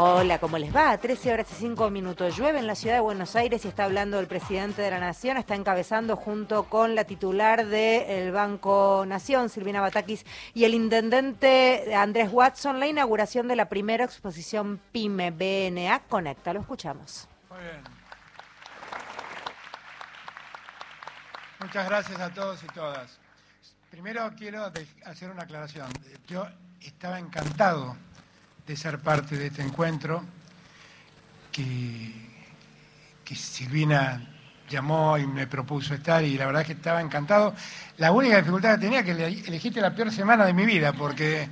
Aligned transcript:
Hola, 0.00 0.38
¿cómo 0.38 0.58
les 0.58 0.72
va? 0.72 0.96
13 0.96 1.32
horas 1.32 1.50
y 1.50 1.54
5 1.56 1.90
minutos. 1.90 2.36
Llueve 2.36 2.60
en 2.60 2.68
la 2.68 2.76
ciudad 2.76 2.94
de 2.94 3.00
Buenos 3.00 3.34
Aires 3.34 3.64
y 3.64 3.68
está 3.68 3.82
hablando 3.82 4.20
el 4.20 4.28
presidente 4.28 4.80
de 4.80 4.92
la 4.92 5.00
Nación. 5.00 5.38
Está 5.38 5.56
encabezando 5.56 6.14
junto 6.14 6.68
con 6.68 6.94
la 6.94 7.02
titular 7.02 7.66
del 7.66 8.30
Banco 8.30 9.02
Nación, 9.08 9.48
Silvina 9.48 9.80
Batakis, 9.80 10.24
y 10.54 10.62
el 10.62 10.74
intendente 10.74 11.92
Andrés 11.96 12.28
Watson, 12.30 12.78
la 12.78 12.86
inauguración 12.86 13.48
de 13.48 13.56
la 13.56 13.68
primera 13.68 14.04
exposición 14.04 14.80
PYME 14.92 15.32
BNA 15.32 16.04
Conecta. 16.08 16.52
Lo 16.52 16.60
escuchamos. 16.60 17.26
Muy 17.50 17.58
bien. 17.58 17.82
Muchas 21.58 21.88
gracias 21.88 22.20
a 22.20 22.32
todos 22.32 22.62
y 22.62 22.66
todas. 22.68 23.18
Primero 23.90 24.30
quiero 24.38 24.70
hacer 25.06 25.28
una 25.28 25.42
aclaración. 25.42 25.88
Yo 26.28 26.46
estaba 26.80 27.18
encantado 27.18 27.96
de 28.68 28.76
ser 28.76 28.98
parte 28.98 29.34
de 29.38 29.46
este 29.46 29.62
encuentro, 29.62 30.22
que, 31.50 32.28
Silvina 33.34 34.22
llamó 34.68 35.16
y 35.16 35.26
me 35.26 35.46
propuso 35.46 35.94
estar 35.94 36.22
y 36.22 36.36
la 36.36 36.46
verdad 36.46 36.62
es 36.62 36.66
que 36.66 36.72
estaba 36.74 37.00
encantado. 37.00 37.54
La 37.96 38.12
única 38.12 38.36
dificultad 38.36 38.74
que 38.74 38.84
tenía 38.84 39.00
es 39.00 39.04
que 39.06 39.12
elegiste 39.48 39.80
la 39.80 39.94
peor 39.94 40.12
semana 40.12 40.44
de 40.44 40.52
mi 40.52 40.66
vida 40.66 40.92
porque, 40.92 41.48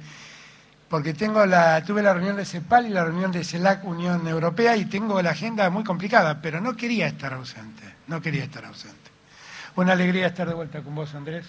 porque 0.90 1.14
tengo 1.14 1.44
la, 1.46 1.82
tuve 1.82 2.02
la 2.02 2.12
reunión 2.12 2.36
de 2.36 2.44
CEPAL 2.44 2.86
y 2.86 2.90
la 2.90 3.04
reunión 3.04 3.32
de 3.32 3.44
CELAC 3.44 3.84
Unión 3.84 4.26
Europea 4.26 4.76
y 4.76 4.84
tengo 4.84 5.20
la 5.22 5.30
agenda 5.30 5.68
muy 5.70 5.84
complicada, 5.84 6.40
pero 6.40 6.60
no 6.60 6.76
quería 6.76 7.06
estar 7.06 7.32
ausente, 7.32 7.82
no 8.08 8.20
quería 8.20 8.44
estar 8.44 8.64
ausente. 8.64 9.10
Una 9.76 9.92
alegría 9.92 10.28
estar 10.28 10.48
de 10.48 10.54
vuelta 10.54 10.82
con 10.82 10.94
vos, 10.94 11.14
Andrés. 11.14 11.46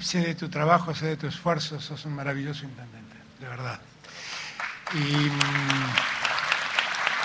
Sé 0.00 0.20
de 0.20 0.34
tu 0.34 0.48
trabajo, 0.48 0.94
sé 0.94 1.06
de 1.06 1.16
tu 1.16 1.26
esfuerzo, 1.28 1.80
sos 1.80 2.04
un 2.04 2.14
maravilloso 2.14 2.64
intendente, 2.64 3.16
de 3.40 3.48
verdad. 3.48 3.80
Y 4.94 4.98
mm, 4.98 5.92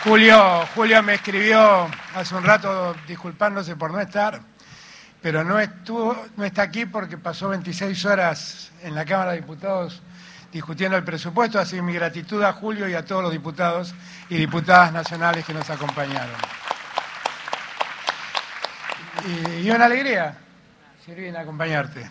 Julio, 0.04 0.66
Julio 0.76 1.02
me 1.02 1.14
escribió 1.14 1.90
hace 2.14 2.36
un 2.36 2.44
rato 2.44 2.94
disculpándose 3.08 3.78
por 3.78 3.92
no 3.92 4.02
estar, 4.02 4.42
pero 5.22 5.46
no, 5.46 5.58
estuvo, 5.60 6.26
no 6.36 6.44
está 6.44 6.64
aquí 6.64 6.86
porque 6.86 7.18
pasó 7.18 7.48
26 7.50 8.06
horas 8.06 8.72
en 8.82 8.96
la 8.96 9.06
Cámara 9.06 9.32
de 9.32 9.38
Diputados 9.38 10.02
discutiendo 10.52 10.98
el 10.98 11.04
presupuesto, 11.06 11.58
así 11.58 11.82
mi 11.82 11.94
gratitud 11.94 12.44
a 12.44 12.52
Julio 12.52 12.88
y 12.90 12.94
a 12.94 13.06
todos 13.06 13.24
los 13.24 13.32
diputados 13.32 13.96
y 14.30 14.38
diputadas 14.38 14.92
nacionales 14.92 15.46
que 15.46 15.54
nos 15.54 15.70
acompañaron. 15.70 16.36
Y, 19.62 19.70
una 19.72 19.86
alegría, 19.86 20.36
Sirvina, 21.06 21.40
acompañarte. 21.40 22.08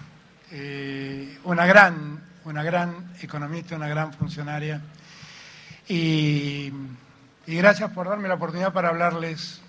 Eh, 0.51 1.39
una 1.45 1.67
gran, 1.67 2.21
una 2.45 2.63
gran 2.63 3.13
economista, 3.21 3.77
una 3.77 3.89
gran 3.89 4.13
funcionaria 4.15 4.81
y, 5.89 6.73
gracias 7.47 7.91
por 7.91 8.09
darme 8.09 8.29
la 8.29 8.35
oportunidad 8.35 8.73
para 8.73 8.89
hablarles 8.89 9.61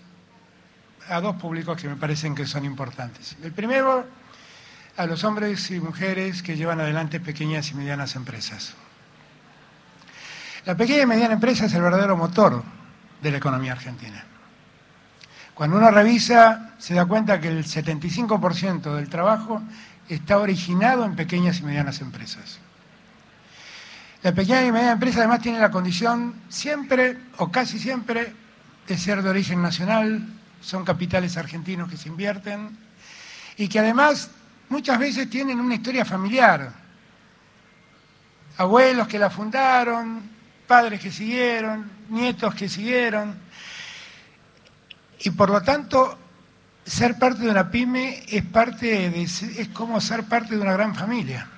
a 1.09 1.19
dos 1.19 1.35
públicos 1.35 1.81
que 1.81 1.87
me 1.87 1.95
parecen 1.95 2.35
que 2.35 2.45
son 2.45 2.65
importantes. 2.65 3.35
El 3.43 3.51
primero, 3.51 4.05
a 4.95 5.05
los 5.05 5.23
hombres 5.23 5.69
y 5.71 5.79
mujeres 5.79 6.43
que 6.43 6.55
llevan 6.55 6.79
adelante 6.79 7.19
pequeñas 7.19 7.71
y 7.71 7.75
medianas 7.75 8.15
empresas. 8.15 8.75
La 10.65 10.77
pequeña 10.77 11.03
y 11.03 11.05
mediana 11.05 11.33
empresa 11.33 11.65
es 11.65 11.73
el 11.73 11.81
verdadero 11.81 12.15
motor 12.15 12.63
de 13.21 13.31
la 13.31 13.37
economía 13.37 13.73
argentina. 13.73 14.23
Cuando 15.53 15.77
uno 15.77 15.91
revisa, 15.91 16.73
se 16.77 16.93
da 16.93 17.05
cuenta 17.05 17.39
que 17.39 17.49
el 17.49 17.65
75% 17.65 18.95
del 18.95 19.09
trabajo 19.09 19.61
está 20.09 20.39
originado 20.39 21.05
en 21.05 21.15
pequeñas 21.15 21.59
y 21.59 21.63
medianas 21.63 22.01
empresas. 22.01 22.59
La 24.23 24.31
pequeña 24.31 24.65
y 24.65 24.71
mediana 24.71 24.93
empresa 24.93 25.19
además 25.19 25.41
tiene 25.41 25.59
la 25.59 25.69
condición 25.69 26.33
siempre 26.47 27.17
o 27.37 27.51
casi 27.51 27.77
siempre 27.77 28.33
de 28.87 28.97
ser 28.97 29.21
de 29.21 29.29
origen 29.29 29.61
nacional, 29.61 30.25
son 30.61 30.85
capitales 30.85 31.35
argentinos 31.35 31.89
que 31.89 31.97
se 31.97 32.07
invierten 32.07 32.69
y 33.57 33.67
que 33.67 33.79
además 33.79 34.31
muchas 34.69 34.97
veces 34.97 35.29
tienen 35.29 35.59
una 35.59 35.75
historia 35.75 36.05
familiar. 36.05 36.71
Abuelos 38.55 39.09
que 39.09 39.19
la 39.19 39.29
fundaron, 39.29 40.21
padres 40.67 41.01
que 41.01 41.11
siguieron, 41.11 41.91
nietos 42.07 42.55
que 42.55 42.69
siguieron. 42.69 43.35
Y 45.19 45.31
por 45.31 45.49
lo 45.49 45.61
tanto, 45.61 46.17
ser 46.85 47.19
parte 47.19 47.41
de 47.43 47.49
una 47.49 47.69
pyme 47.69 48.23
es, 48.29 48.45
parte 48.45 49.09
de, 49.09 49.23
es 49.23 49.67
como 49.73 49.99
ser 49.99 50.23
parte 50.23 50.55
de 50.55 50.61
una 50.61 50.73
gran 50.73 50.95
familia. 50.95 51.49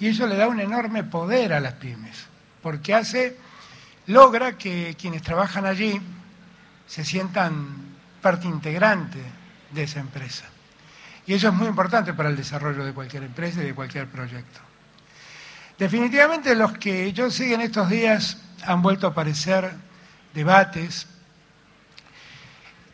Y 0.00 0.08
eso 0.08 0.26
le 0.26 0.36
da 0.36 0.48
un 0.48 0.60
enorme 0.60 1.04
poder 1.04 1.52
a 1.52 1.60
las 1.60 1.74
pymes, 1.74 2.26
porque 2.62 2.94
hace, 2.94 3.36
logra 4.06 4.56
que 4.56 4.96
quienes 4.98 5.22
trabajan 5.22 5.66
allí 5.66 6.00
se 6.86 7.04
sientan 7.04 7.66
parte 8.20 8.48
integrante 8.48 9.20
de 9.70 9.82
esa 9.82 10.00
empresa. 10.00 10.46
Y 11.26 11.34
eso 11.34 11.48
es 11.48 11.54
muy 11.54 11.68
importante 11.68 12.14
para 12.14 12.30
el 12.30 12.36
desarrollo 12.36 12.84
de 12.84 12.92
cualquier 12.92 13.22
empresa 13.22 13.62
y 13.62 13.66
de 13.66 13.74
cualquier 13.74 14.08
proyecto. 14.08 14.60
Definitivamente 15.78 16.54
los 16.54 16.72
que 16.72 17.12
yo 17.12 17.30
sigo 17.30 17.54
en 17.54 17.60
estos 17.60 17.88
días 17.88 18.38
han 18.66 18.82
vuelto 18.82 19.06
a 19.06 19.10
aparecer 19.10 19.72
debates. 20.34 21.06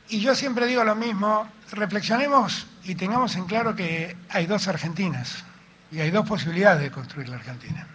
Y 0.09 0.21
yo 0.21 0.35
siempre 0.35 0.67
digo 0.67 0.85
lo 0.85 0.95
mismo, 0.95 1.49
reflexionemos 1.73 2.67
y 2.85 2.95
tengamos 2.95 3.35
en 3.37 3.47
claro 3.47 3.75
que 3.75 4.17
hay 4.29 4.47
dos 4.47 4.69
Argentinas. 4.69 5.45
Y 5.93 6.01
hay 6.01 6.11
dos 6.11 6.27
posibilidades 6.27 6.83
de 6.83 6.91
construir 6.91 7.29
la 7.29 7.37
Argentina. 7.37 7.87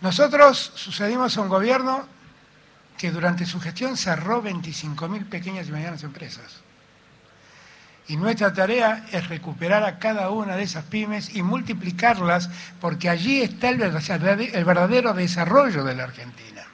Nosotros 0.00 0.72
sucedimos 0.74 1.36
a 1.36 1.42
un 1.42 1.48
gobierno 1.48 2.06
que 2.96 3.10
durante 3.10 3.44
su 3.44 3.60
gestión 3.60 3.96
cerró 3.96 4.42
25.000 4.42 5.28
pequeñas 5.28 5.68
y 5.68 5.72
medianas 5.72 6.02
empresas. 6.02 6.60
Y 8.08 8.16
nuestra 8.16 8.52
tarea 8.52 9.06
es 9.10 9.28
recuperar 9.28 9.82
a 9.82 9.98
cada 9.98 10.30
una 10.30 10.56
de 10.56 10.62
esas 10.62 10.84
pymes 10.84 11.34
y 11.34 11.42
multiplicarlas 11.42 12.48
porque 12.80 13.08
allí 13.08 13.42
está 13.42 13.68
el 13.68 13.78
verdadero 13.78 15.12
desarrollo 15.12 15.82
de 15.82 15.94
la 15.94 16.04
Argentina. 16.04 16.64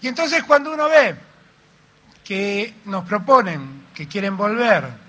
Y 0.00 0.08
entonces 0.08 0.42
cuando 0.42 0.72
uno 0.72 0.88
ve 0.88 1.14
que 2.24 2.74
nos 2.86 3.04
proponen 3.04 3.86
que 3.94 4.08
quieren 4.08 4.36
volver 4.36 5.05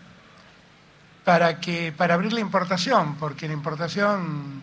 para, 1.28 1.60
que, 1.60 1.92
para 1.92 2.14
abrir 2.14 2.32
la 2.32 2.40
importación, 2.40 3.16
porque 3.16 3.50
la 3.50 3.54
importación 3.54 4.62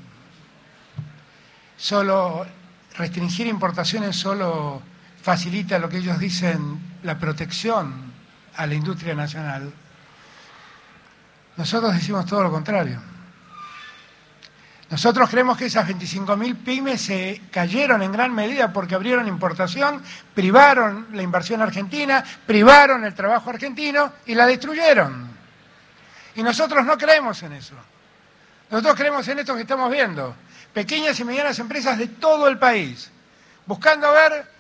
solo, 1.77 2.47
restringir 2.97 3.47
importaciones 3.49 4.17
solo 4.17 4.81
facilita 5.21 5.79
lo 5.79 5.91
que 5.91 5.99
ellos 5.99 6.19
dicen, 6.19 6.97
la 7.03 7.19
protección 7.19 8.11
a 8.57 8.67
la 8.67 8.73
industria 8.73 9.15
nacional. 9.15 9.71
Nosotros 11.59 11.93
decimos 11.93 12.25
todo 12.25 12.43
lo 12.43 12.51
contrario. 12.51 12.99
Nosotros 14.89 15.29
creemos 15.29 15.59
que 15.59 15.67
esas 15.67 15.87
25.000 15.87 16.57
pymes 16.65 17.03
se 17.03 17.43
cayeron 17.51 18.01
en 18.01 18.11
gran 18.11 18.35
medida 18.35 18.73
porque 18.73 18.95
abrieron 18.95 19.29
importación, 19.29 20.01
privaron 20.35 21.09
la 21.13 21.23
inversión 21.23 21.61
argentina, 21.61 22.25
privaron 22.47 23.05
el 23.05 23.13
trabajo 23.13 23.51
argentino 23.51 24.15
y 24.25 24.35
la 24.35 24.47
destruyeron. 24.47 25.24
Y 26.37 26.43
nosotros 26.43 26.85
no 26.85 26.99
creemos 26.99 27.43
en 27.43 27.53
eso. 27.53 27.75
Nosotros 28.71 28.97
creemos 28.97 29.27
en 29.29 29.39
esto 29.39 29.55
que 29.55 29.63
estamos 29.63 29.91
viendo. 29.91 30.35
Pequeñas 30.73 31.19
y 31.21 31.25
medianas 31.25 31.59
empresas 31.59 31.99
de 31.99 32.09
todo 32.09 32.49
el 32.49 32.59
país, 32.59 33.11
buscando 33.67 34.11
ver 34.11 34.51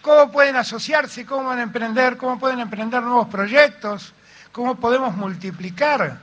cómo 0.00 0.32
pueden 0.32 0.56
asociarse, 0.56 1.26
cómo 1.26 1.48
van 1.48 1.58
a 1.58 1.62
emprender, 1.62 2.16
cómo 2.16 2.38
pueden 2.38 2.60
emprender 2.60 3.02
nuevos 3.02 3.28
proyectos, 3.28 4.14
cómo 4.52 4.76
podemos 4.76 5.14
multiplicar 5.16 6.18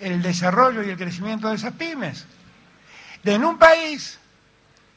el 0.00 0.20
desarrollo 0.20 0.82
y 0.82 0.90
el 0.90 0.96
crecimiento 0.96 1.48
de 1.48 1.54
esas 1.54 1.72
pymes. 1.74 2.26
De 3.22 3.34
en 3.34 3.44
un 3.44 3.56
país 3.56 4.18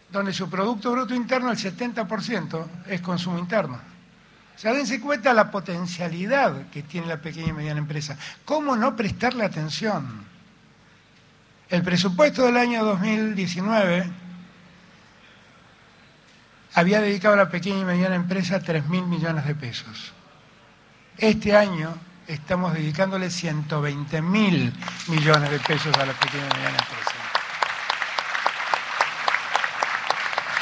donde 0.09 0.33
su 0.33 0.49
Producto 0.49 0.91
Bruto 0.91 1.13
Interno, 1.13 1.51
el 1.51 1.57
70%, 1.57 2.65
es 2.87 3.01
consumo 3.01 3.37
interno. 3.37 3.79
O 4.57 4.59
sea, 4.59 4.73
dense 4.73 4.99
cuenta 4.99 5.35
la 5.35 5.51
potencialidad 5.51 6.67
que 6.71 6.81
tiene 6.81 7.05
la 7.05 7.21
pequeña 7.21 7.49
y 7.49 7.53
mediana 7.53 7.79
empresa. 7.79 8.17
¿Cómo 8.43 8.75
no 8.75 8.95
prestarle 8.95 9.45
atención? 9.45 10.25
El 11.69 11.83
presupuesto 11.83 12.43
del 12.43 12.57
año 12.57 12.83
2019 12.83 14.09
había 16.73 17.01
dedicado 17.01 17.35
a 17.35 17.37
la 17.37 17.49
pequeña 17.49 17.81
y 17.81 17.85
mediana 17.85 18.15
empresa 18.15 18.59
3 18.59 18.87
mil 18.87 19.05
millones 19.05 19.45
de 19.45 19.53
pesos. 19.53 20.13
Este 21.19 21.55
año 21.55 21.93
estamos 22.25 22.73
dedicándole 22.73 23.29
120 23.29 24.21
mil 24.23 24.73
millones 25.07 25.51
de 25.51 25.59
pesos 25.59 25.95
a 25.99 26.05
la 26.07 26.13
pequeña 26.13 26.45
y 26.45 26.53
mediana 26.55 26.77
empresa. 26.79 27.36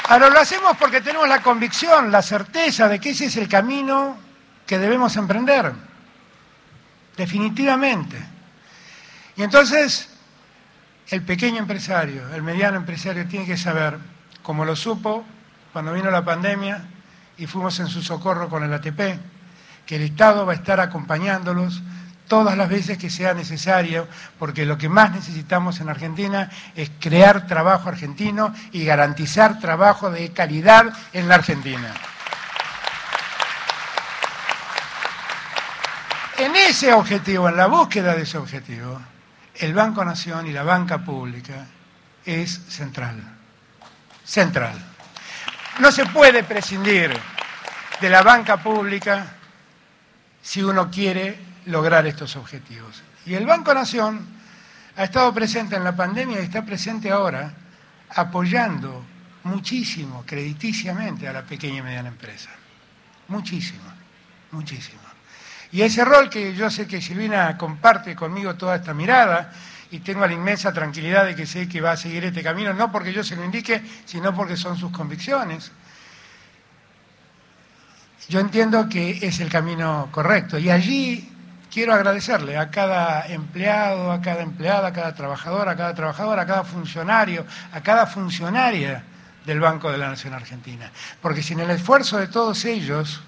Ahora 0.08 0.28
lo 0.28 0.38
hacemos 0.38 0.76
porque 0.76 1.00
tenemos 1.00 1.28
la 1.28 1.42
convicción, 1.42 2.12
la 2.12 2.22
certeza 2.22 2.88
de 2.88 3.00
que 3.00 3.10
ese 3.10 3.26
es 3.26 3.36
el 3.36 3.48
camino 3.48 4.16
que 4.64 4.78
debemos 4.78 5.16
emprender. 5.16 5.72
Definitivamente. 7.16 8.16
Y 9.36 9.42
entonces, 9.42 10.08
el 11.08 11.22
pequeño 11.22 11.58
empresario, 11.58 12.32
el 12.34 12.42
mediano 12.42 12.76
empresario 12.76 13.26
tiene 13.26 13.46
que 13.46 13.56
saber, 13.56 13.98
como 14.42 14.64
lo 14.64 14.76
supo 14.76 15.24
cuando 15.72 15.92
vino 15.92 16.10
la 16.10 16.24
pandemia 16.24 16.84
y 17.36 17.46
fuimos 17.46 17.78
en 17.80 17.88
su 17.88 18.00
socorro 18.00 18.48
con 18.48 18.62
el 18.62 18.72
ATP, 18.72 19.18
que 19.84 19.96
el 19.96 20.02
Estado 20.02 20.46
va 20.46 20.52
a 20.52 20.56
estar 20.56 20.78
acompañándolos 20.80 21.82
todas 22.26 22.56
las 22.56 22.68
veces 22.68 22.98
que 22.98 23.10
sea 23.10 23.34
necesario, 23.34 24.08
porque 24.38 24.66
lo 24.66 24.76
que 24.76 24.88
más 24.88 25.12
necesitamos 25.12 25.80
en 25.80 25.88
Argentina 25.88 26.50
es 26.74 26.90
crear 27.00 27.46
trabajo 27.46 27.88
argentino 27.88 28.54
y 28.72 28.84
garantizar 28.84 29.58
trabajo 29.58 30.10
de 30.10 30.32
calidad 30.32 30.92
en 31.12 31.28
la 31.28 31.36
Argentina. 31.36 31.94
En 36.38 36.54
ese 36.54 36.92
objetivo, 36.92 37.48
en 37.48 37.56
la 37.56 37.66
búsqueda 37.66 38.14
de 38.14 38.22
ese 38.22 38.36
objetivo, 38.36 39.00
el 39.54 39.72
Banco 39.72 40.04
Nación 40.04 40.46
y 40.46 40.52
la 40.52 40.64
banca 40.64 40.98
pública 40.98 41.66
es 42.24 42.60
central. 42.68 43.22
Central. 44.24 44.74
No 45.78 45.90
se 45.90 46.04
puede 46.06 46.42
prescindir 46.44 47.16
de 48.00 48.10
la 48.10 48.22
banca 48.22 48.58
pública 48.58 49.26
si 50.42 50.62
uno 50.62 50.90
quiere 50.90 51.38
lograr 51.66 52.06
estos 52.06 52.36
objetivos. 52.36 53.02
Y 53.24 53.34
el 53.34 53.46
Banco 53.46 53.74
Nación 53.74 54.26
ha 54.96 55.04
estado 55.04 55.32
presente 55.34 55.76
en 55.76 55.84
la 55.84 55.94
pandemia 55.94 56.40
y 56.40 56.44
está 56.44 56.64
presente 56.64 57.10
ahora 57.10 57.52
apoyando 58.14 59.04
muchísimo, 59.44 60.24
crediticiamente, 60.26 61.28
a 61.28 61.32
la 61.32 61.42
pequeña 61.42 61.78
y 61.78 61.82
mediana 61.82 62.08
empresa. 62.08 62.50
Muchísimo, 63.28 63.84
muchísimo. 64.52 65.00
Y 65.72 65.82
ese 65.82 66.04
rol 66.04 66.30
que 66.30 66.54
yo 66.54 66.70
sé 66.70 66.86
que 66.86 67.02
Silvina 67.02 67.58
comparte 67.58 68.14
conmigo 68.14 68.54
toda 68.54 68.76
esta 68.76 68.94
mirada 68.94 69.52
y 69.90 69.98
tengo 70.00 70.26
la 70.26 70.32
inmensa 70.32 70.72
tranquilidad 70.72 71.26
de 71.26 71.34
que 71.34 71.46
sé 71.46 71.68
que 71.68 71.80
va 71.80 71.92
a 71.92 71.96
seguir 71.96 72.24
este 72.24 72.42
camino, 72.42 72.72
no 72.72 72.90
porque 72.90 73.12
yo 73.12 73.22
se 73.22 73.36
lo 73.36 73.44
indique, 73.44 73.82
sino 74.04 74.34
porque 74.34 74.56
son 74.56 74.76
sus 74.76 74.90
convicciones. 74.90 75.72
Yo 78.28 78.40
entiendo 78.40 78.88
que 78.88 79.18
es 79.22 79.40
el 79.40 79.48
camino 79.48 80.08
correcto 80.10 80.58
y 80.58 80.70
allí 80.70 81.35
quiero 81.76 81.92
agradecerle 81.92 82.56
a 82.56 82.70
cada 82.70 83.26
empleado, 83.26 84.10
a 84.10 84.22
cada 84.22 84.40
empleada, 84.40 84.88
a 84.88 84.92
cada 84.94 85.14
trabajador, 85.14 85.68
a 85.68 85.76
cada 85.76 85.94
trabajadora, 85.94 86.40
a 86.40 86.46
cada 86.46 86.64
funcionario, 86.64 87.44
a 87.70 87.82
cada 87.82 88.06
funcionaria 88.06 89.04
del 89.44 89.60
Banco 89.60 89.92
de 89.92 89.98
la 89.98 90.08
Nación 90.08 90.32
Argentina. 90.32 90.90
Porque 91.20 91.42
sin 91.42 91.60
el 91.60 91.68
esfuerzo 91.68 92.16
de 92.16 92.28
todos 92.28 92.64
ellos, 92.64 93.20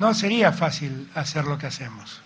no 0.00 0.12
sería 0.14 0.50
fácil 0.50 1.12
hacer 1.14 1.44
lo 1.44 1.56
que 1.56 1.68
hacemos. 1.68 2.20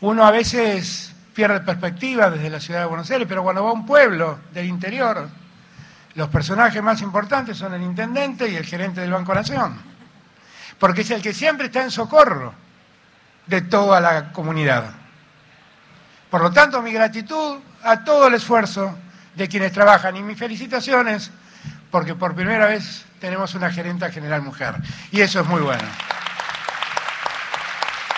Uno 0.00 0.24
a 0.24 0.30
veces 0.30 1.14
pierde 1.34 1.60
perspectiva 1.60 2.30
desde 2.30 2.48
la 2.48 2.60
ciudad 2.60 2.80
de 2.80 2.86
Buenos 2.86 3.10
Aires, 3.10 3.28
pero 3.28 3.42
cuando 3.42 3.62
va 3.62 3.68
a 3.68 3.74
un 3.74 3.84
pueblo 3.84 4.38
del 4.54 4.64
interior, 4.64 5.28
los 6.14 6.30
personajes 6.30 6.82
más 6.82 7.02
importantes 7.02 7.58
son 7.58 7.74
el 7.74 7.82
intendente 7.82 8.48
y 8.48 8.56
el 8.56 8.64
gerente 8.64 9.02
del 9.02 9.12
Banco 9.12 9.34
Nación, 9.34 9.78
porque 10.78 11.02
es 11.02 11.10
el 11.10 11.20
que 11.20 11.34
siempre 11.34 11.66
está 11.66 11.82
en 11.82 11.90
socorro 11.90 12.69
de 13.50 13.62
toda 13.62 14.00
la 14.00 14.32
comunidad. 14.32 14.84
Por 16.30 16.40
lo 16.40 16.52
tanto, 16.52 16.80
mi 16.80 16.92
gratitud 16.92 17.58
a 17.82 18.04
todo 18.04 18.28
el 18.28 18.34
esfuerzo 18.34 18.96
de 19.34 19.48
quienes 19.48 19.72
trabajan 19.72 20.16
y 20.16 20.22
mis 20.22 20.38
felicitaciones 20.38 21.32
porque 21.90 22.14
por 22.14 22.36
primera 22.36 22.66
vez 22.66 23.04
tenemos 23.20 23.54
una 23.56 23.72
gerenta 23.72 24.10
general 24.10 24.42
mujer 24.42 24.76
y 25.10 25.20
eso 25.20 25.40
es 25.40 25.46
muy 25.46 25.60
bueno. 25.60 25.82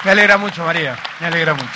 Me 0.04 0.10
alegra 0.10 0.36
mucho, 0.36 0.64
María, 0.66 0.98
me 1.18 1.28
alegra 1.28 1.54
mucho. 1.54 1.68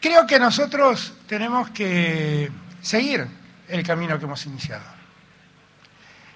Creo 0.00 0.26
que 0.26 0.38
nosotros 0.38 1.14
tenemos 1.26 1.70
que 1.70 2.52
seguir 2.80 3.26
el 3.66 3.82
camino 3.82 4.18
que 4.18 4.26
hemos 4.26 4.46
iniciado. 4.46 5.01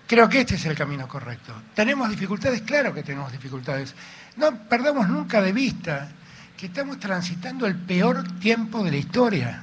Creo 0.06 0.28
que 0.28 0.40
este 0.40 0.54
es 0.54 0.64
el 0.66 0.76
camino 0.76 1.08
correcto. 1.08 1.52
¿Tenemos 1.74 2.08
dificultades? 2.08 2.62
Claro 2.62 2.94
que 2.94 3.02
tenemos 3.02 3.32
dificultades. 3.32 3.94
No 4.36 4.56
perdamos 4.68 5.08
nunca 5.08 5.40
de 5.40 5.52
vista 5.52 6.08
que 6.56 6.66
estamos 6.66 6.98
transitando 7.00 7.66
el 7.66 7.74
peor 7.74 8.38
tiempo 8.38 8.84
de 8.84 8.90
la 8.92 8.96
historia. 8.96 9.62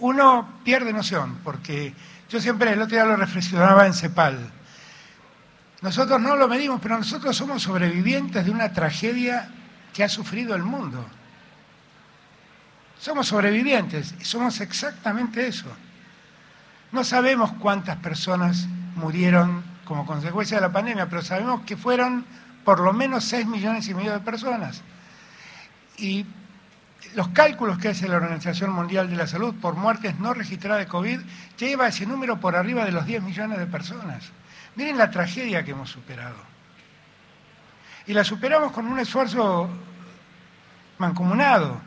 uno 0.00 0.60
pierde 0.62 0.92
noción, 0.92 1.38
porque 1.42 1.94
yo 2.28 2.40
siempre 2.40 2.72
el 2.72 2.82
otro 2.82 2.96
día 2.96 3.06
lo 3.06 3.16
reflexionaba 3.16 3.86
en 3.86 3.94
CEPAL. 3.94 4.50
Nosotros 5.80 6.20
no 6.20 6.36
lo 6.36 6.48
medimos, 6.48 6.80
pero 6.82 6.98
nosotros 6.98 7.34
somos 7.34 7.62
sobrevivientes 7.62 8.44
de 8.44 8.50
una 8.50 8.72
tragedia 8.72 9.48
que 9.94 10.04
ha 10.04 10.08
sufrido 10.08 10.54
el 10.54 10.62
mundo. 10.62 11.06
Somos 12.98 13.28
sobrevivientes, 13.28 14.14
y 14.20 14.24
somos 14.24 14.60
exactamente 14.60 15.46
eso. 15.46 15.66
No 16.96 17.04
sabemos 17.04 17.52
cuántas 17.60 17.98
personas 17.98 18.68
murieron 18.94 19.62
como 19.84 20.06
consecuencia 20.06 20.56
de 20.56 20.62
la 20.62 20.72
pandemia, 20.72 21.10
pero 21.10 21.20
sabemos 21.20 21.60
que 21.66 21.76
fueron 21.76 22.24
por 22.64 22.80
lo 22.80 22.94
menos 22.94 23.24
6 23.24 23.46
millones 23.48 23.86
y 23.88 23.92
medio 23.92 24.12
de 24.12 24.20
personas. 24.20 24.82
Y 25.98 26.24
los 27.14 27.28
cálculos 27.28 27.76
que 27.76 27.88
hace 27.88 28.08
la 28.08 28.16
Organización 28.16 28.70
Mundial 28.70 29.10
de 29.10 29.16
la 29.16 29.26
Salud 29.26 29.54
por 29.60 29.74
muertes 29.74 30.18
no 30.18 30.32
registradas 30.32 30.78
de 30.78 30.86
COVID 30.86 31.20
lleva 31.58 31.88
ese 31.88 32.06
número 32.06 32.40
por 32.40 32.56
arriba 32.56 32.86
de 32.86 32.92
los 32.92 33.04
10 33.04 33.22
millones 33.24 33.58
de 33.58 33.66
personas. 33.66 34.32
Miren 34.74 34.96
la 34.96 35.10
tragedia 35.10 35.62
que 35.64 35.72
hemos 35.72 35.90
superado. 35.90 36.38
Y 38.06 38.14
la 38.14 38.24
superamos 38.24 38.72
con 38.72 38.86
un 38.86 38.98
esfuerzo 38.98 39.68
mancomunado, 40.96 41.78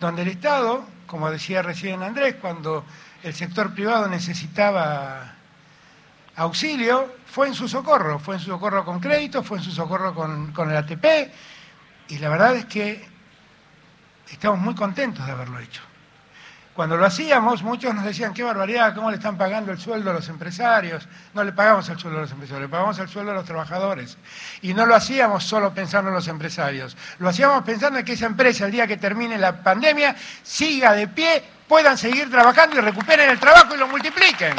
donde 0.00 0.22
el 0.22 0.28
Estado, 0.28 0.84
como 1.06 1.30
decía 1.30 1.62
recién 1.62 2.02
Andrés, 2.02 2.34
cuando 2.40 2.84
el 3.22 3.34
sector 3.34 3.74
privado 3.74 4.08
necesitaba 4.08 5.34
auxilio, 6.36 7.16
fue 7.26 7.48
en 7.48 7.54
su 7.54 7.68
socorro, 7.68 8.18
fue 8.18 8.36
en 8.36 8.40
su 8.40 8.50
socorro 8.50 8.84
con 8.84 9.00
crédito, 9.00 9.42
fue 9.42 9.58
en 9.58 9.64
su 9.64 9.72
socorro 9.72 10.14
con, 10.14 10.70
el 10.70 10.76
ATP, 10.76 11.04
y 12.08 12.18
la 12.18 12.28
verdad 12.28 12.56
es 12.56 12.64
que 12.66 13.06
estamos 14.30 14.60
muy 14.60 14.74
contentos 14.74 15.26
de 15.26 15.32
haberlo 15.32 15.58
hecho. 15.58 15.82
Cuando 16.74 16.96
lo 16.96 17.06
hacíamos, 17.06 17.64
muchos 17.64 17.92
nos 17.92 18.04
decían, 18.04 18.32
qué 18.32 18.44
barbaridad, 18.44 18.94
cómo 18.94 19.10
le 19.10 19.16
están 19.16 19.36
pagando 19.36 19.72
el 19.72 19.80
sueldo 19.80 20.12
a 20.12 20.14
los 20.14 20.28
empresarios. 20.28 21.08
No 21.34 21.42
le 21.42 21.50
pagamos 21.50 21.88
el 21.88 21.98
sueldo 21.98 22.20
a 22.20 22.22
los 22.22 22.30
empresarios, 22.30 22.62
le 22.62 22.68
pagamos 22.68 22.96
el 23.00 23.08
sueldo 23.08 23.32
a 23.32 23.34
los 23.34 23.44
trabajadores. 23.44 24.16
Y 24.62 24.74
no 24.74 24.86
lo 24.86 24.94
hacíamos 24.94 25.42
solo 25.42 25.74
pensando 25.74 26.10
en 26.10 26.14
los 26.14 26.28
empresarios, 26.28 26.96
lo 27.18 27.28
hacíamos 27.28 27.64
pensando 27.64 27.98
en 27.98 28.04
que 28.04 28.12
esa 28.12 28.26
empresa, 28.26 28.66
el 28.66 28.70
día 28.70 28.86
que 28.86 28.96
termine 28.96 29.36
la 29.38 29.60
pandemia, 29.60 30.14
siga 30.44 30.92
de 30.92 31.08
pie, 31.08 31.42
puedan 31.68 31.98
seguir 31.98 32.30
trabajando 32.30 32.76
y 32.76 32.80
recuperen 32.80 33.28
el 33.30 33.38
trabajo 33.38 33.74
y 33.74 33.78
lo 33.78 33.86
multipliquen. 33.86 34.56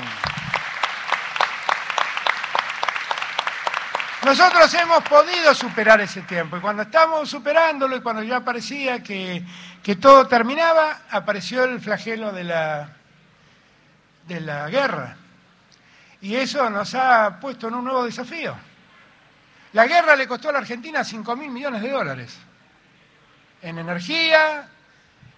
Nosotros 4.23 4.71
hemos 4.75 5.03
podido 5.05 5.55
superar 5.55 5.99
ese 6.01 6.21
tiempo 6.21 6.57
y 6.57 6.59
cuando 6.59 6.83
estábamos 6.83 7.29
superándolo 7.29 7.95
y 7.95 8.01
cuando 8.01 8.21
ya 8.21 8.41
parecía 8.41 9.01
que, 9.01 9.43
todo 9.99 10.27
terminaba, 10.27 11.01
apareció 11.09 11.63
el 11.63 11.81
flagelo 11.81 12.31
de 12.31 12.43
la, 12.43 12.89
de 14.27 14.41
la 14.41 14.69
guerra. 14.69 15.17
Y 16.21 16.35
eso 16.35 16.69
nos 16.69 16.93
ha 16.93 17.39
puesto 17.39 17.69
en 17.69 17.75
un 17.75 17.85
nuevo 17.85 18.03
desafío. 18.03 18.55
La 19.73 19.87
guerra 19.87 20.15
le 20.15 20.27
costó 20.27 20.49
a 20.49 20.51
la 20.51 20.59
Argentina 20.59 21.03
5 21.03 21.35
mil 21.35 21.49
millones 21.49 21.81
de 21.81 21.89
dólares. 21.89 22.37
En 23.61 23.79
energía, 23.79 24.67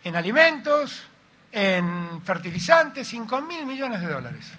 en 0.04 0.16
alimentos, 0.16 1.08
en 1.52 2.22
fertilizantes, 2.24 3.08
5 3.08 3.42
mil 3.42 3.66
millones 3.66 4.02
de 4.02 4.08
dólares. 4.08 4.52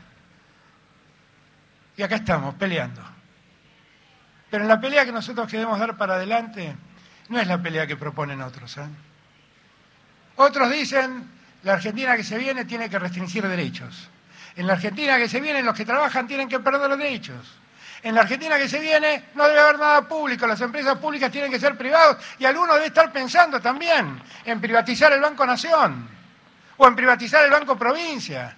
Y 1.96 2.02
acá 2.02 2.16
estamos, 2.16 2.54
peleando. 2.54 3.02
Pero 4.50 4.64
en 4.64 4.68
la 4.68 4.80
pelea 4.80 5.04
que 5.04 5.12
nosotros 5.12 5.49
queremos 5.50 5.78
dar 5.78 5.96
para 5.96 6.14
adelante, 6.14 6.75
no 7.28 7.40
es 7.40 7.46
la 7.46 7.61
pelea 7.61 7.87
que 7.87 7.96
proponen 7.96 8.42
otros. 8.42 8.76
¿eh? 8.76 8.87
Otros 10.37 10.70
dicen, 10.70 11.30
la 11.62 11.75
Argentina 11.75 12.16
que 12.16 12.25
se 12.25 12.37
viene 12.37 12.64
tiene 12.64 12.90
que 12.90 12.99
restringir 12.99 13.46
derechos. 13.46 14.11
En 14.56 14.66
la 14.66 14.75
Argentina 14.75 15.16
que 15.16 15.28
se 15.28 15.40
viene, 15.40 15.62
los 15.62 15.75
que 15.75 15.87
trabajan 15.87 16.26
tienen 16.26 16.49
que 16.49 16.61
perder 16.61 16.88
los 16.90 16.99
derechos. 16.99 17.58
En 18.02 18.14
la 18.14 18.22
Argentina 18.22 18.58
que 18.58 18.68
se 18.68 18.80
viene 18.80 19.26
no 19.34 19.46
debe 19.46 19.61
haber 19.61 19.78
nada 19.78 20.08
público, 20.08 20.46
las 20.46 20.61
empresas 20.61 20.99
públicas 20.99 21.30
tienen 21.30 21.50
que 21.50 21.61
ser 21.61 21.78
privados 21.78 22.16
y 22.38 22.44
alguno 22.44 22.75
debe 22.75 22.87
estar 22.87 23.12
pensando 23.12 23.61
también 23.61 24.20
en 24.44 24.61
privatizar 24.61 25.12
el 25.12 25.20
Banco 25.20 25.46
Nación 25.46 26.21
o 26.76 26.86
en 26.86 26.96
privatizar 26.96 27.44
el 27.44 27.50
Banco 27.50 27.76
Provincia. 27.76 28.56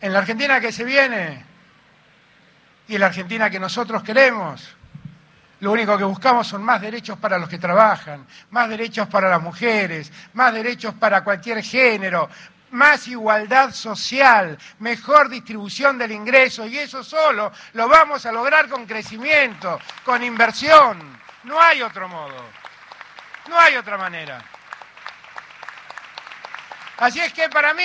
En 0.00 0.12
la 0.12 0.20
Argentina 0.20 0.60
que 0.60 0.72
se 0.72 0.84
viene 0.84 1.44
y 2.88 2.94
en 2.94 3.00
la 3.00 3.06
Argentina 3.06 3.50
que 3.50 3.60
nosotros 3.60 4.02
queremos. 4.02 4.76
Lo 5.60 5.72
único 5.72 5.96
que 5.98 6.04
buscamos 6.04 6.46
son 6.46 6.64
más 6.64 6.80
derechos 6.80 7.18
para 7.18 7.38
los 7.38 7.48
que 7.48 7.58
trabajan, 7.58 8.26
más 8.50 8.68
derechos 8.68 9.08
para 9.08 9.28
las 9.28 9.42
mujeres, 9.42 10.10
más 10.32 10.54
derechos 10.54 10.94
para 10.94 11.22
cualquier 11.22 11.62
género, 11.62 12.30
más 12.70 13.06
igualdad 13.08 13.72
social, 13.72 14.56
mejor 14.78 15.28
distribución 15.28 15.98
del 15.98 16.12
ingreso 16.12 16.66
y 16.66 16.78
eso 16.78 17.04
solo 17.04 17.52
lo 17.74 17.88
vamos 17.88 18.24
a 18.24 18.32
lograr 18.32 18.68
con 18.68 18.86
crecimiento, 18.86 19.78
con 20.04 20.22
inversión. 20.22 21.20
No 21.44 21.60
hay 21.60 21.82
otro 21.82 22.08
modo. 22.08 22.44
No 23.48 23.58
hay 23.58 23.76
otra 23.76 23.98
manera. 23.98 24.42
Así 27.00 27.18
es 27.18 27.32
que 27.32 27.48
para 27.48 27.72
mí 27.72 27.82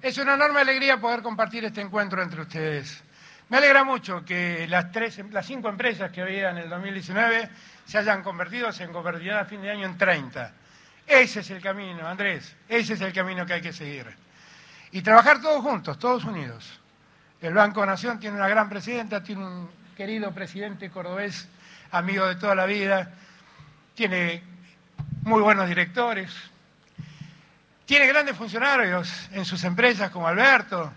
es 0.00 0.16
una 0.16 0.32
enorme 0.32 0.62
alegría 0.62 0.98
poder 0.98 1.20
compartir 1.20 1.62
este 1.66 1.82
encuentro 1.82 2.22
entre 2.22 2.40
ustedes. 2.40 3.02
Me 3.50 3.58
alegra 3.58 3.84
mucho 3.84 4.24
que 4.24 4.66
las, 4.66 4.90
tres, 4.90 5.20
las 5.30 5.44
cinco 5.44 5.68
empresas 5.68 6.10
que 6.10 6.22
había 6.22 6.48
en 6.48 6.56
el 6.56 6.70
2019 6.70 7.50
se 7.84 7.98
hayan 7.98 8.22
convertido, 8.22 8.72
se 8.72 8.88
convertirán 8.88 9.40
a 9.40 9.44
fin 9.44 9.60
de 9.60 9.70
año 9.70 9.84
en 9.84 9.98
30. 9.98 10.52
Ese 11.06 11.40
es 11.40 11.50
el 11.50 11.60
camino, 11.60 12.08
Andrés, 12.08 12.56
ese 12.66 12.94
es 12.94 13.02
el 13.02 13.12
camino 13.12 13.44
que 13.44 13.52
hay 13.52 13.60
que 13.60 13.74
seguir. 13.74 14.06
Y 14.90 15.02
trabajar 15.02 15.42
todos 15.42 15.60
juntos, 15.60 15.98
todos 15.98 16.24
unidos. 16.24 16.80
El 17.42 17.52
Banco 17.52 17.84
Nación 17.84 18.18
tiene 18.18 18.36
una 18.36 18.48
gran 18.48 18.70
presidenta, 18.70 19.22
tiene 19.22 19.44
un 19.44 19.70
querido 19.94 20.32
presidente 20.32 20.88
cordobés, 20.88 21.46
amigo 21.90 22.26
de 22.26 22.36
toda 22.36 22.54
la 22.54 22.64
vida, 22.64 23.12
tiene 23.94 24.42
muy 25.24 25.42
buenos 25.42 25.68
directores, 25.68 26.49
tiene 27.90 28.06
grandes 28.06 28.36
funcionarios 28.36 29.28
en 29.32 29.44
sus 29.44 29.64
empresas 29.64 30.12
como 30.12 30.28
Alberto. 30.28 30.92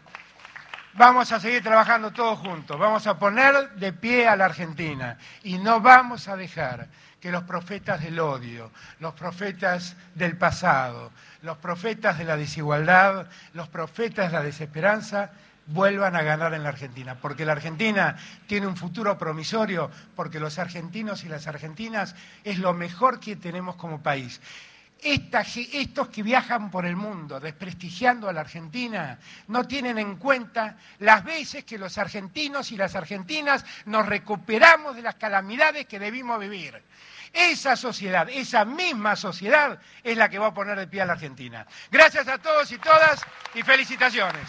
Vamos 0.94 1.32
a 1.32 1.40
seguir 1.40 1.64
trabajando 1.64 2.12
todos 2.12 2.38
juntos, 2.38 2.78
vamos 2.78 3.08
a 3.08 3.18
poner 3.18 3.72
de 3.72 3.94
pie 3.94 4.28
a 4.28 4.36
la 4.36 4.46
Argentina. 4.46 5.18
Y 5.42 5.58
no 5.58 5.82
vamos 5.82 6.28
a 6.28 6.36
dejar 6.36 6.88
que 7.20 7.32
los 7.32 7.46
profetas 7.46 8.04
del 8.04 8.20
odio, 8.20 8.70
los 9.00 9.16
profetas 9.16 9.96
del 10.14 10.38
pasado, 10.38 11.12
los 11.42 11.58
profetas 11.58 12.20
de 12.20 12.26
la 12.26 12.38
desigualdad, 12.38 13.26
los 13.56 13.70
profetas 13.70 14.32
de 14.32 14.38
la 14.38 14.44
desesperanza 14.44 15.32
vuelvan 15.66 16.16
a 16.16 16.22
ganar 16.22 16.54
en 16.54 16.62
la 16.62 16.70
Argentina, 16.70 17.16
porque 17.20 17.44
la 17.44 17.54
Argentina 17.54 18.18
tiene 18.46 18.68
un 18.68 18.78
futuro 18.78 19.18
promisorio, 19.18 19.90
porque 20.16 20.40
los 20.40 20.60
argentinos 20.60 21.24
y 21.24 21.30
las 21.30 21.48
argentinas 21.48 22.16
es 22.44 22.60
lo 22.60 22.76
mejor 22.76 23.20
que 23.20 23.36
tenemos 23.36 23.78
como 23.78 24.04
país 24.04 24.40
estos 25.04 26.10
que 26.10 26.24
viajan 26.24 26.72
por 26.72 26.86
el 26.86 26.96
mundo 26.96 27.40
desprestigiando 27.40 28.30
a 28.30 28.34
la 28.34 28.42
Argentina 28.42 29.20
no 29.48 29.68
tienen 29.68 29.98
en 29.98 30.16
cuenta 30.18 30.78
las 31.00 31.24
veces 31.24 31.64
que 31.66 31.78
los 31.78 31.98
argentinos 31.98 32.72
y 32.72 32.78
las 32.78 32.96
argentinas 32.96 33.66
nos 33.86 34.06
recuperamos 34.06 34.96
de 34.96 35.02
las 35.02 35.16
calamidades 35.16 35.86
que 35.86 36.00
debimos 36.00 36.40
vivir. 36.40 36.82
Esa 37.34 37.76
sociedad, 37.76 38.30
esa 38.30 38.64
misma 38.64 39.16
sociedad 39.16 39.80
es 40.04 40.16
la 40.16 40.30
que 40.30 40.40
va 40.40 40.48
a 40.48 40.54
poner 40.54 40.78
de 40.78 40.88
pie 40.88 41.02
a 41.02 41.06
la 41.06 41.14
Argentina. 41.14 41.66
Gracias 41.92 42.28
a 42.28 42.38
todos 42.38 42.72
y 42.72 42.78
todas 42.78 43.26
y 43.56 43.64
felicitaciones. 43.64 44.48